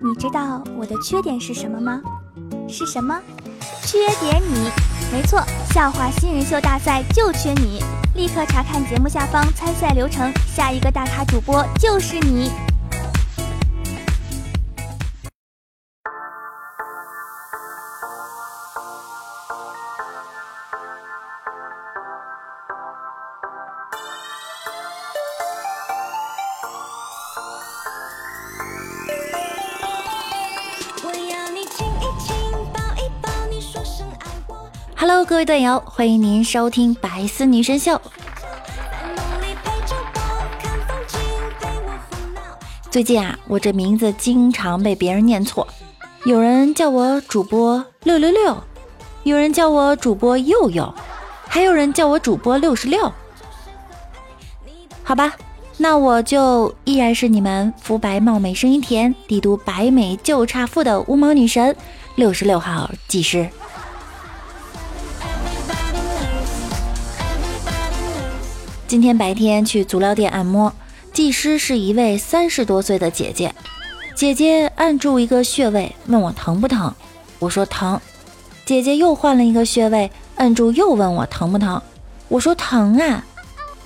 [0.00, 2.00] 你知道我的缺点是什么吗？
[2.68, 3.18] 是什么？
[3.82, 4.70] 缺点你。
[5.10, 5.42] 没错，
[5.72, 7.82] 笑话新人秀大赛就缺你。
[8.14, 12.50] 立刻查看节目下方参赛流程，下一个大咖主播就是你。
[35.00, 37.92] Hello，各位队友，欢迎您收听《白丝女神秀》。
[42.90, 45.64] 最近啊，我这名字经常被别人念错，
[46.24, 48.60] 有人叫我主播六六六，
[49.22, 50.92] 有人叫我主播佑佑，
[51.46, 53.12] 还有人叫我主播六十六。
[55.04, 55.32] 好吧，
[55.76, 61.76] 那我就依然是你们肤白貌美、声音甜、帝都白美就差富的无毛女神
[62.16, 63.48] 六十六号技师。
[68.88, 70.72] 今天白天去足疗店按摩，
[71.12, 73.54] 技师是一位三十多岁的姐姐。
[74.14, 76.94] 姐姐按住一个穴位，问我疼不疼，
[77.38, 78.00] 我说疼。
[78.64, 81.82] 姐姐又换了一个穴位，按住又问我疼不疼，
[82.28, 83.22] 我说疼啊。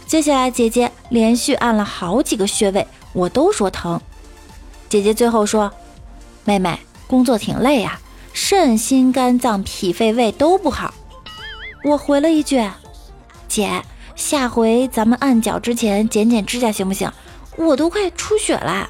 [0.06, 4.00] 接下来姐姐连续按了好几个穴位，我都说疼。
[4.88, 5.68] 姐姐最后说
[6.46, 7.98] ：“妹妹工作挺累呀，
[8.32, 10.94] 肾、心、肝脏、脾、肺、胃都不好。”
[11.82, 12.64] 我回了一句
[13.48, 13.82] ：“姐。”
[14.14, 17.10] 下回咱们按脚之前剪剪指甲行不行？
[17.56, 18.88] 我都快出血了。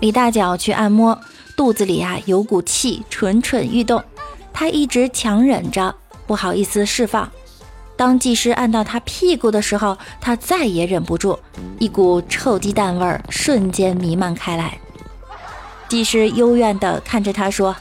[0.00, 1.18] 李大脚去按摩，
[1.56, 4.02] 肚子里啊有股气蠢蠢欲动，
[4.52, 5.94] 他一直强忍着，
[6.26, 7.30] 不好意思释放。
[7.96, 11.38] 当技师按到他屁股的时候，他再也忍不住，
[11.78, 14.78] 一股臭鸡蛋味儿瞬间弥漫开来。
[15.88, 17.76] 技师幽怨地看着他说：“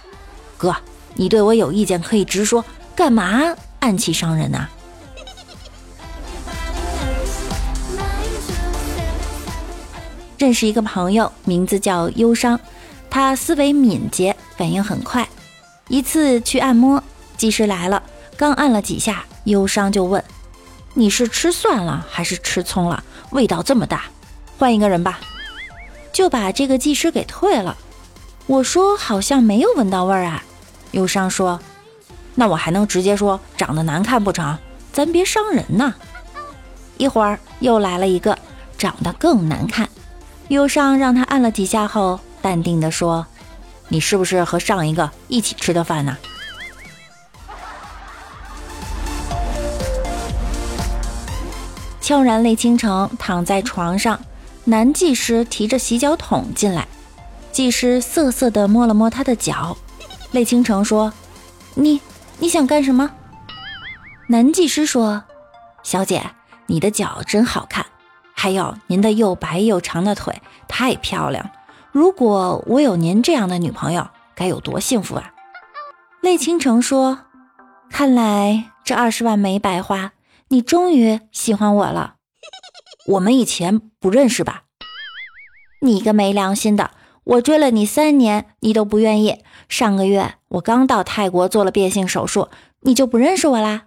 [0.58, 0.76] 哥。”
[1.16, 2.64] 你对我有意见可以直说，
[2.96, 4.68] 干嘛暗器伤人呐？
[10.38, 12.58] 认识一个朋友，名字叫忧伤，
[13.10, 15.28] 他思维敏捷，反应很快。
[15.90, 17.04] 一次去按摩，
[17.36, 18.02] 技师来了，
[18.38, 20.24] 刚按了几下，忧伤就问
[20.96, 23.04] ：“你是吃蒜了还是吃葱了？
[23.32, 24.04] 味道这么大，
[24.58, 25.20] 换一个人吧。”
[26.14, 27.78] 就把这个技师给退了。
[28.46, 30.44] 我说：“好像没有闻到味儿啊。”
[30.92, 31.60] 忧伤说
[32.36, 34.58] ：“那我还能直接说长得难看不成？
[34.92, 35.94] 咱别伤人呐。”
[36.98, 38.38] 一会儿又来了一个，
[38.78, 39.90] 长得更难看。
[40.50, 43.26] 忧伤让他按了几下后，淡定地说
[43.88, 46.18] ：“你是不是和上一个一起吃的饭呢？”
[52.02, 54.20] 悄然泪倾城躺在床上，
[54.64, 56.88] 男技师提着洗脚桶进来，
[57.52, 59.78] 技师涩涩地摸了摸他的脚。
[60.32, 61.12] 泪倾城说
[61.74, 62.00] ：“你
[62.38, 63.12] 你想干什么？”
[64.30, 65.24] 男技师说
[65.82, 66.22] ：“小姐，
[66.68, 67.86] 你的脚真好看，
[68.36, 71.50] 还有您的又白又长的腿太漂亮。
[71.92, 75.34] 如果我有您这样的女朋友，该有多幸福啊！”
[76.22, 77.22] 泪倾城说
[77.90, 80.12] ：“看来这二十万没白花，
[80.50, 82.18] 你终于喜欢我了。
[83.08, 84.66] 我们以前不认识吧？
[85.82, 86.92] 你个没良心的！”
[87.26, 89.44] 我追了你三年，你都不愿意。
[89.70, 92.50] 上个月我刚到泰国做了变性手术，
[92.82, 93.84] 你就不认识我啦？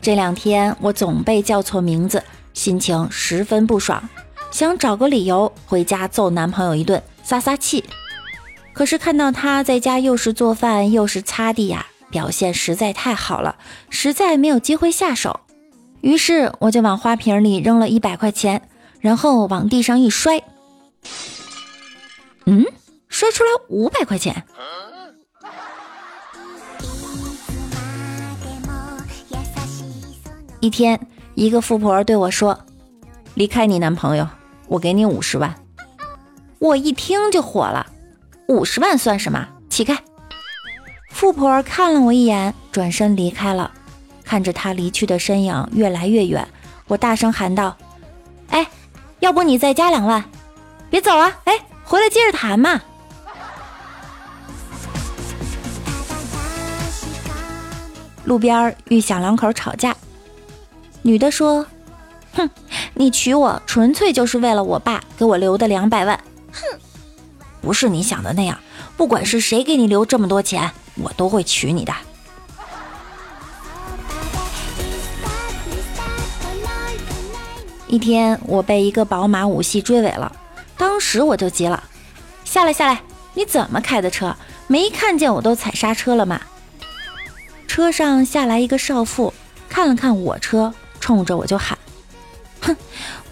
[0.00, 2.22] 这两天我总被叫错名字。
[2.54, 4.08] 心情十分不爽，
[4.52, 7.84] 想找个理由回家揍男朋友一顿撒撒气。
[8.72, 13.56] 可是看到他在家又是做饭又是擦地呀，表现实在太好了，
[13.90, 15.40] 实在没有机会下手。
[16.02, 18.68] 于是我就往花瓶里扔了一百块钱，
[19.00, 20.42] 然后往地上一摔，
[22.46, 22.64] 嗯，
[23.08, 24.44] 摔出来五百块钱。
[30.60, 31.00] 一天。
[31.34, 32.66] 一个富婆对我说
[33.32, 34.28] ：“离开你男朋友，
[34.72, 35.54] 我给你五十万。”
[36.58, 37.86] 我一听就火了
[38.48, 39.48] ：“五十万算什么？
[39.68, 39.98] 起开！”
[41.12, 43.70] 富婆看了我一眼，转身离开了。
[44.24, 46.48] 看着她离去的身影越来越远，
[46.86, 47.76] 我大声喊道
[48.48, 48.66] ：“哎，
[49.20, 50.24] 要不你再加两万？
[50.88, 51.36] 别走啊！
[51.44, 51.52] 哎，
[51.84, 52.80] 回来接着谈嘛。”
[58.24, 59.94] 路边遇小两口吵架，
[61.02, 61.66] 女的说
[62.32, 62.48] ：“哼，
[62.94, 66.18] 你娶我纯粹就是为了我爸给我留的两百万。
[66.52, 66.78] 哼，
[67.60, 68.58] 不是你想的那样，
[68.96, 70.70] 不管是谁给你留这么多钱，
[71.02, 71.92] 我都会娶你的。”
[77.88, 80.32] 一天，我被一个宝马五系追尾了，
[80.78, 81.82] 当时我就急了
[82.42, 83.02] ：“下来，下来！
[83.34, 84.34] 你怎么开的车？
[84.66, 86.40] 没看见我都踩刹车了吗？”
[87.68, 89.34] 车上下来一个少妇，
[89.68, 91.76] 看了看我车，冲着我就喊：“，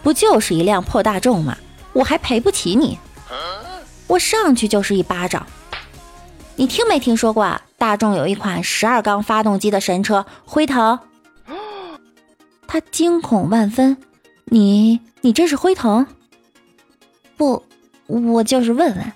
[0.02, 1.56] 不就是一辆破大众吗？
[1.93, 2.99] 我还赔不起你！”
[4.06, 5.47] 我上去就是一巴掌。
[6.56, 10.99] 你听没听说过啊大众有一款十二缸发动机的神车辉腾？
[12.67, 13.97] 他惊恐万分。
[14.44, 16.06] 你你这是辉腾？
[17.37, 17.64] 不，
[18.06, 19.12] 我就是问问。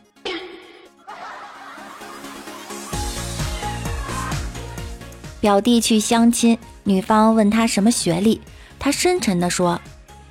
[5.40, 8.40] 表弟去相亲，女方问他什么学历，
[8.78, 9.78] 他深沉的说：“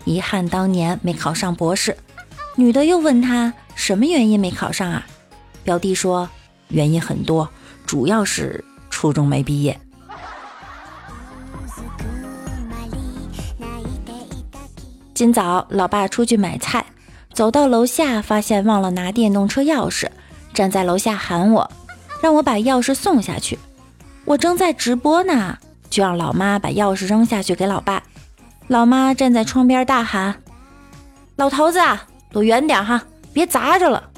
[0.05, 1.97] 遗憾当年没考上博士。”
[2.55, 5.05] 女的又问他什么原因没考上啊？
[5.63, 6.29] 表弟说
[6.69, 7.49] ：“原因很多，
[7.85, 9.79] 主要是初中没毕业。”
[15.13, 16.85] 今早老爸出去买菜，
[17.33, 20.07] 走到楼下发现忘了拿电动车钥匙，
[20.53, 21.71] 站在楼下喊我，
[22.21, 23.57] 让我把钥匙送下去。
[24.25, 25.57] 我正在直播呢，
[25.89, 28.03] 就让老妈把钥匙扔下去给老爸。
[28.67, 30.41] 老妈站在窗边大喊
[31.35, 31.79] ：“老头子，
[32.31, 34.09] 躲远点哈，别砸着了！”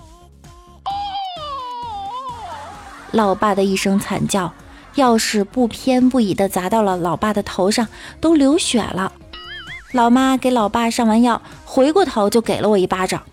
[3.12, 4.54] 老爸的一声惨叫，
[4.96, 7.88] 钥匙不偏不倚地砸到了老爸的头上，
[8.22, 9.12] 都流血了。
[9.92, 13.24] 老妈给老爸上完药，回过头就给了我一巴掌。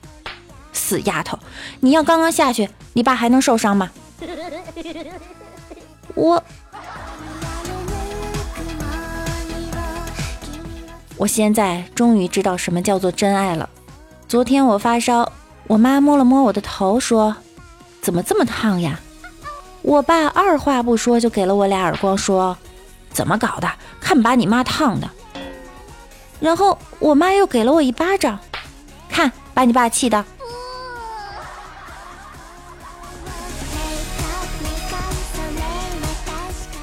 [0.72, 1.38] 死丫头，
[1.80, 3.90] 你要刚刚下去，你爸还能受伤吗？
[6.14, 6.42] 我，
[11.22, 13.70] 我现在终于知道什么叫做真爱了。
[14.26, 15.30] 昨天我发烧，
[15.69, 17.36] 我妈摸了摸我的头，说
[18.02, 18.98] ：“怎么这么烫呀？”
[19.82, 22.58] 我爸二话不说就给了我俩耳光，说
[23.12, 23.70] ：“怎么搞的？
[24.00, 25.08] 看把你妈烫的！”
[26.40, 28.36] 然后我妈又给了我一巴掌，
[29.08, 30.24] 看把你爸气的。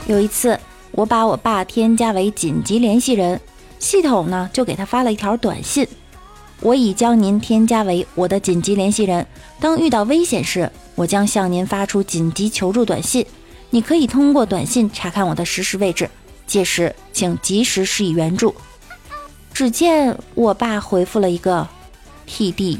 [0.05, 0.57] 有一次，
[0.91, 3.41] 我把我爸添加为紧急联系人，
[3.79, 5.87] 系统呢就给他发了一条短信：
[6.59, 9.25] 我已将您添加为我的紧急联系人。
[9.59, 13.25] 当遇到危险时，我将向您发出紧急求助短信。
[13.71, 16.09] 你可以通过短信查看我的实时位置，
[16.45, 18.53] 届时请及时施以援助。
[19.53, 21.67] 只见我爸回复了一个
[22.27, 22.79] “TD”。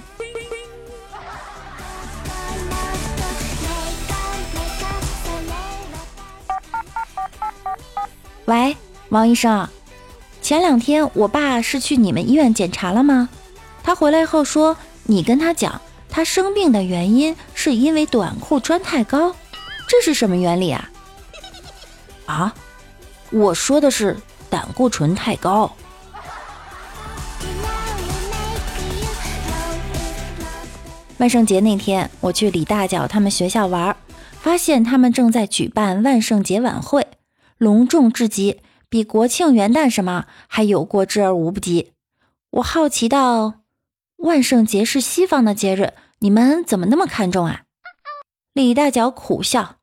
[8.45, 8.75] 喂，
[9.09, 9.67] 王医生，
[10.41, 13.29] 前两天我爸是去你们医院检查了吗？
[13.83, 19.35] 他回来后说，你跟他讲，他生病的原因是因为短裤穿太高，
[19.87, 20.89] 这是什么原理啊？
[22.25, 22.53] 啊，
[23.31, 24.17] 我说的是
[24.49, 25.71] 胆固醇太高。
[31.17, 33.95] 万圣节那天，我去李大脚他们学校玩，
[34.39, 37.07] 发现他们正在举办万圣节晚会，
[37.57, 41.93] 隆重至极，比国庆、元旦什么还有过之而无不及。
[42.49, 43.61] 我好奇道
[44.17, 47.63] ：“万圣节是西方的节日，你们怎么那么看重啊？”
[48.53, 49.75] 李大脚苦笑：“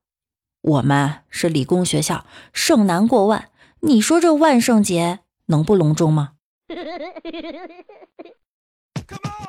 [0.60, 3.48] 我们是理工学校，圣男过万，
[3.80, 6.32] 你说这万圣节能不隆重吗？”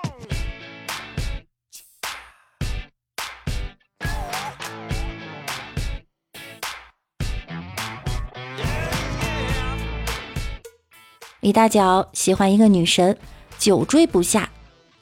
[11.48, 13.18] 李大脚喜欢一个女神，
[13.58, 14.50] 久追不下。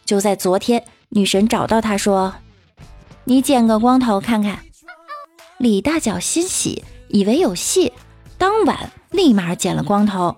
[0.06, 2.36] 就在昨天，女神找到他说
[3.25, 4.60] ：“你剪个光头看看。”
[5.58, 7.92] 李大脚欣喜，以为有戏，
[8.38, 10.38] 当晚立马剪了光头。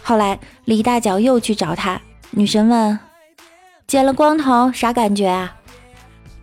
[0.00, 2.96] 后来李大脚又去找他，女神问
[3.88, 5.56] ：“剪了光头啥感觉啊？”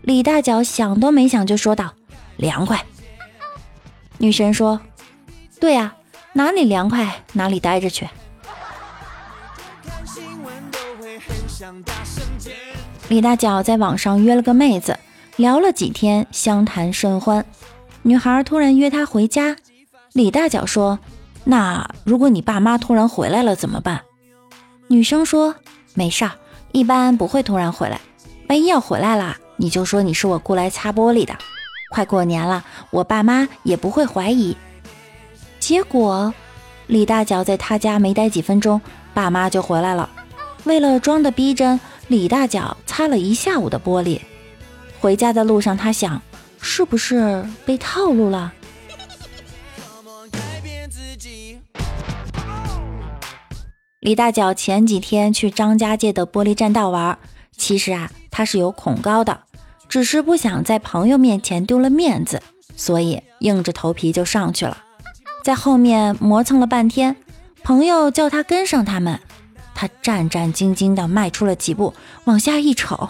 [0.03, 1.93] 李大脚想都没想就说道
[2.35, 2.85] ：“凉快。”
[4.19, 4.81] 女神说
[5.57, 5.95] ：“对呀，
[6.33, 8.05] 哪里凉快哪里待着去。”
[13.09, 14.97] 李大脚在网上约了个妹子，
[15.35, 17.45] 聊了几天，相谈甚欢。
[18.01, 19.55] 女孩突然约他回家，
[20.13, 20.99] 李大脚说
[21.45, 24.01] ：“那如果你爸妈突然回来了怎么办？”
[24.87, 25.55] 女生说
[25.93, 26.31] ：“没事儿，
[26.71, 27.99] 一般不会突然回来。
[28.49, 31.33] 万一要回来了，你就说你是我雇来擦玻璃的。
[31.91, 34.57] 快过年了，我爸妈也不会怀疑。”
[35.59, 36.33] 结果
[36.87, 38.81] 李大脚在他家没待几分钟，
[39.13, 40.09] 爸妈就回来了。
[40.65, 44.19] 为了装的逼真，李大脚擦了一下午的玻璃。
[44.99, 46.21] 回家的路上，他想，
[46.61, 48.53] 是不是被套路了？
[53.99, 57.17] 李大脚前几天去张家界的玻璃栈道玩，
[57.57, 59.41] 其实啊，他是有恐高的，
[59.89, 62.41] 只是不想在朋友面前丢了面子，
[62.75, 64.77] 所以硬着头皮就上去了。
[65.43, 67.15] 在后面磨蹭了半天，
[67.63, 69.19] 朋友叫他跟上他们，
[69.75, 71.93] 他战战兢兢地迈出了几步，
[72.25, 73.09] 往下一瞅，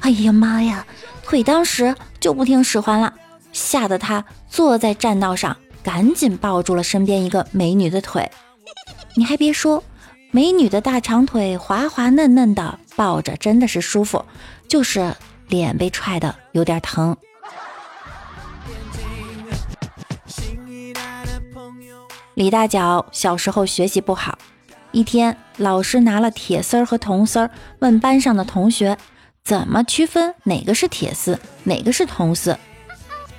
[0.00, 0.86] 哎呀妈呀，
[1.22, 3.14] 腿当时就不听使唤了，
[3.52, 8.30] 吓得他坐在栈道上，赶紧抱住了身边一个美女的腿。
[9.14, 9.82] 你还别说。
[10.34, 14.24] 美女的大长腿滑滑嫩嫩的，抱着真的是舒服，
[14.66, 15.14] 就是
[15.48, 17.14] 脸被踹的有点疼。
[22.32, 24.38] 李大脚小时候学习不好，
[24.92, 28.96] 一天老师拿了铁丝儿和铜丝儿，问班上的同学
[29.42, 32.56] 怎么区分哪个是铁丝，哪个是铜丝。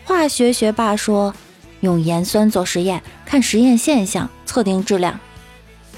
[0.04, 1.34] 化学学霸说
[1.82, 5.20] 用盐酸做实验，看实验现象，测定质量。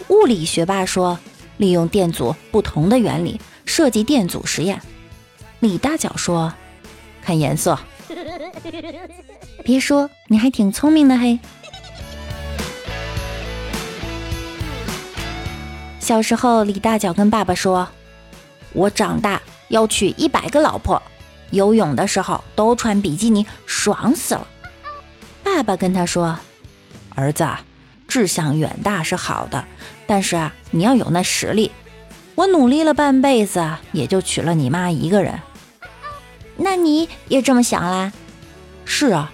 [0.09, 1.17] 物理学霸说
[1.57, 4.79] ：“利用电阻不同的原理设计电阻实验。”
[5.62, 6.53] 李大脚说
[7.24, 7.79] ：“看颜色。
[9.63, 11.39] ”别说，你还挺聪明的嘿。
[16.05, 17.88] 小时候，李大脚跟爸爸说
[18.74, 21.01] ：“我长大要娶一百个老婆，
[21.50, 24.47] 游泳的时候都穿比基尼，爽死了。”
[25.43, 26.38] 爸爸跟他说
[27.15, 27.43] ：“儿子。”
[28.07, 29.65] 志向远大是好的，
[30.05, 31.71] 但是啊，你要有那实力。
[32.35, 35.41] 我努力了半辈子，也就娶了你妈一个人。
[36.55, 38.13] 那你也这么想啦？
[38.85, 39.33] 是啊。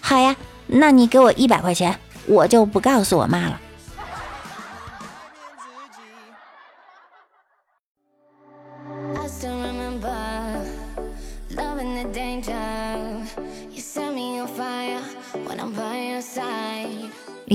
[0.00, 0.34] 好呀，
[0.66, 3.60] 那你给我一百块钱，我就不告诉我妈了。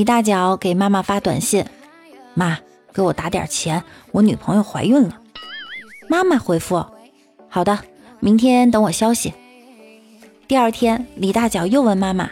[0.01, 1.63] 李大脚给妈妈发短信
[2.33, 2.57] ：“妈，
[2.91, 5.19] 给我打点钱，我女朋友怀孕了。”
[6.09, 6.83] 妈妈回复
[7.47, 7.77] ：“好的，
[8.19, 9.31] 明天等我消息。”
[10.49, 12.27] 第二天，李大脚又问妈妈：“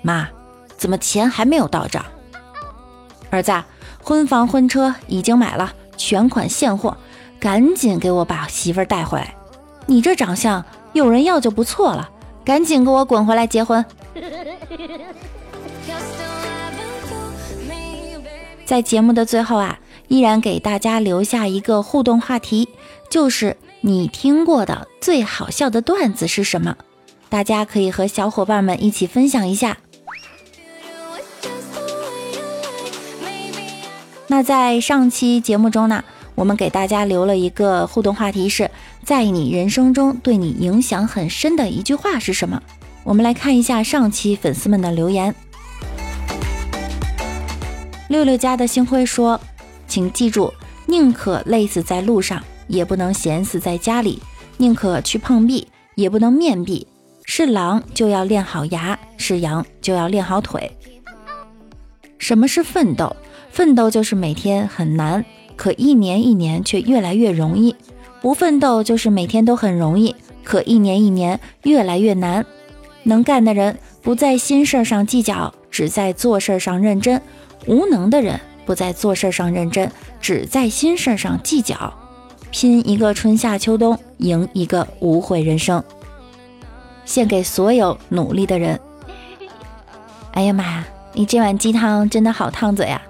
[0.00, 0.28] 妈，
[0.76, 2.06] 怎么钱还没有到账？”
[3.30, 3.52] 儿子，
[4.00, 6.96] 婚房婚车已经买了，全款现货，
[7.40, 9.34] 赶紧给我把媳妇带回来。
[9.86, 12.08] 你这长相，有人要就不错了，
[12.44, 13.84] 赶紧给我滚回来结婚。
[18.64, 19.78] 在节目的最后啊，
[20.08, 22.68] 依然给大家留下一个互动话题，
[23.10, 26.76] 就是你听过的最好笑的段子是什么？
[27.28, 29.78] 大家可以和小伙伴们一起分享一下。
[34.28, 36.02] 那在上期节目中呢，
[36.34, 38.70] 我们给大家留了一个互动话题，是
[39.04, 42.62] 在你人生中对你影响很深的一句话是什么？
[43.04, 45.34] 我们来看一下上期粉丝们的留言。
[48.12, 49.40] 六六家的星辉说
[49.88, 50.52] ：“请记住，
[50.84, 54.18] 宁可累死在路上，也不能闲死在家里；
[54.58, 56.86] 宁可去碰壁，也不能面壁。
[57.24, 60.70] 是狼就要练好牙，是羊就要练好腿。
[62.18, 63.16] 什么是奋斗？
[63.50, 65.24] 奋斗就是每天很难，
[65.56, 67.74] 可一年一年却越来越容易；
[68.20, 70.14] 不奋斗就是每天都很容易，
[70.44, 72.44] 可一年一年越来越难。
[73.04, 77.18] 能干的人不在心事上计较，只在做事上认真。”
[77.66, 79.90] 无能的人不在做事上认真，
[80.20, 81.92] 只在心事上计较，
[82.50, 85.82] 拼一个春夏秋冬，赢一个无悔人生。
[87.04, 88.78] 献给所有努力的人。
[90.32, 93.02] 哎呀妈呀，你这碗鸡汤真的好烫嘴啊！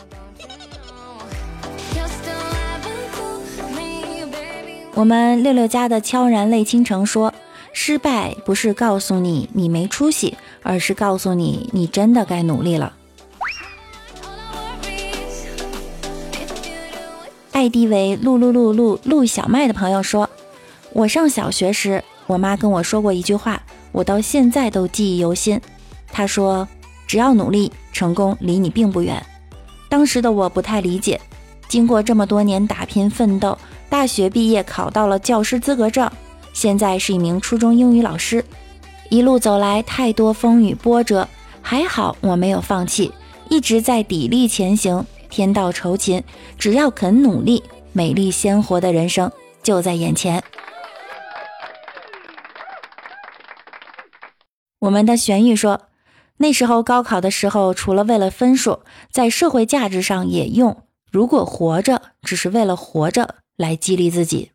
[4.94, 7.32] 我们六六家的悄然泪倾城说：
[7.72, 12.92] 失败不是告诉你你没出息，而是告诉你你真的该努力了。
[17.62, 20.28] ID 为陆陆陆陆陆小麦的朋友说
[20.92, 25.60] ：“我上小学时，我妈跟我说过一句话，我到现在都记忆犹新。
[26.10, 26.66] 她说
[27.06, 29.24] ：‘只要努力，成功离你并不远。’
[29.88, 31.20] 当时的我不太理解。
[31.68, 33.56] 经过这么多年打拼奋斗，
[33.88, 36.10] 大学毕业考到了教师资格证，
[36.52, 38.44] 现在是一名初中英语老师。
[39.08, 41.28] 一路走来，太多风雨波折，
[41.60, 43.12] 还好我没有放弃，
[43.48, 46.22] 一直在砥砺前行。”天道酬勤，
[46.58, 47.62] 只要肯努力，
[47.94, 50.44] 美丽鲜活的人生就在眼前。
[54.80, 55.88] 我们的玄玉说
[56.36, 64.51] ：“那时候高考的时候，除了为了分数，在社会价值上也用“如果活着只是为了活着”来激励自己。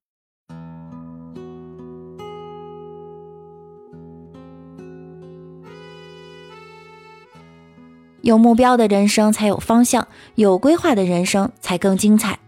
[8.27, 10.05] 有目标的人生才有方向，
[10.35, 12.39] 有规划的人生才更精彩。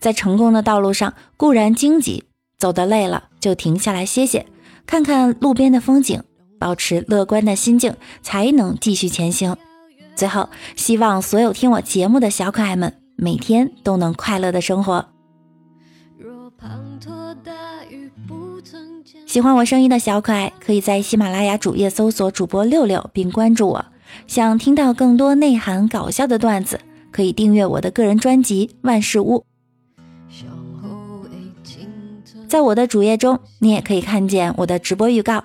[0.00, 2.24] 在成功的道路上固然荆棘，
[2.58, 4.46] 走得累了就停下来歇歇，
[4.86, 6.22] 看看路边的风景，
[6.58, 9.54] 保持乐观的心境，才能继续前行。
[10.16, 15.10] 最后，希望所有听我节目的小可爱们每天都能快乐的生活。
[19.26, 23.84] 喜欢我声音的小可爱，可以在喜马拉雅主页搜索主播六六，并关注我。
[24.26, 29.38] 想听到更多内涵搞笑的段子，可以订阅我的个人专辑《万事屋》。
[32.46, 35.44] 在我的主页中，你也可以看见我的直播预告，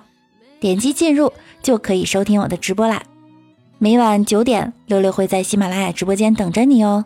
[0.58, 3.02] 点击进入就可以收听我的直播啦。
[3.78, 7.04] 每晚九点，六六会在喜马拉雅直播间等着你哦。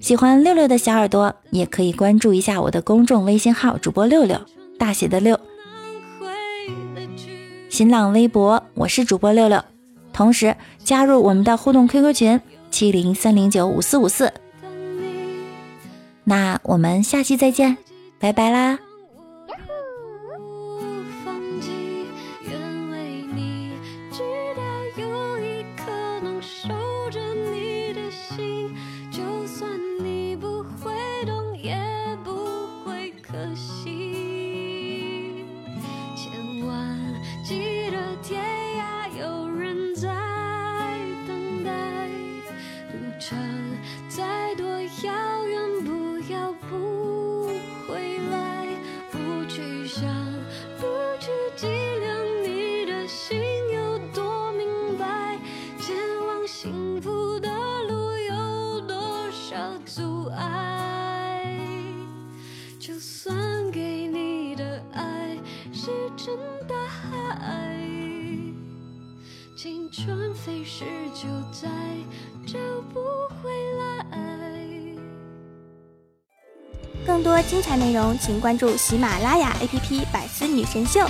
[0.00, 4.38] 喜欢六六的小耳朵，也可以关注一下我的公众微信号“主播六六”，
[4.78, 5.38] 大写的六。
[7.80, 9.64] 新浪微博，我是主播六六，
[10.12, 14.34] 同时加入我们的互动 QQ 群七零三零九五四五四。
[16.24, 17.78] 那我们下期再见，
[18.18, 18.78] 拜拜啦！
[71.20, 71.68] 就再
[72.46, 72.58] 找
[72.94, 72.98] 不
[73.42, 74.06] 回来。
[77.06, 81.00] 更多精彩内容，请关注喜马拉雅 APP《百思女神秀》。